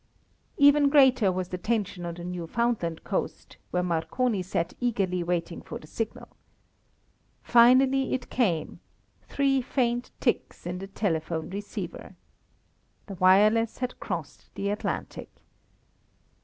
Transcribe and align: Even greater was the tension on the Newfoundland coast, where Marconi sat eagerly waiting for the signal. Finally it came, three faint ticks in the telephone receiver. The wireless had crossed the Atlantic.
Even 0.57 0.89
greater 0.89 1.31
was 1.31 1.49
the 1.49 1.59
tension 1.59 2.07
on 2.07 2.15
the 2.15 2.23
Newfoundland 2.23 3.03
coast, 3.03 3.57
where 3.69 3.83
Marconi 3.83 4.41
sat 4.41 4.73
eagerly 4.79 5.21
waiting 5.21 5.61
for 5.61 5.77
the 5.77 5.85
signal. 5.85 6.27
Finally 7.43 8.11
it 8.15 8.31
came, 8.31 8.79
three 9.29 9.61
faint 9.61 10.09
ticks 10.19 10.65
in 10.65 10.79
the 10.79 10.87
telephone 10.87 11.51
receiver. 11.51 12.15
The 13.05 13.13
wireless 13.13 13.77
had 13.77 13.99
crossed 13.99 14.49
the 14.55 14.69
Atlantic. 14.71 15.29